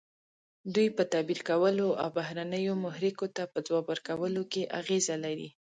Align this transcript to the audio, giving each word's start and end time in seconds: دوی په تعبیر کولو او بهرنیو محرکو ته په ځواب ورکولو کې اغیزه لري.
دوی 0.73 0.87
په 0.97 1.03
تعبیر 1.11 1.39
کولو 1.49 1.87
او 2.01 2.09
بهرنیو 2.17 2.73
محرکو 2.85 3.25
ته 3.35 3.43
په 3.53 3.59
ځواب 3.67 3.85
ورکولو 3.89 4.41
کې 4.51 4.71
اغیزه 4.81 5.15
لري. 5.25 5.49